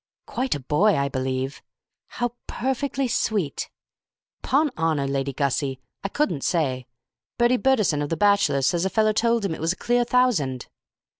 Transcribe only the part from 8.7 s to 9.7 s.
a feller told him it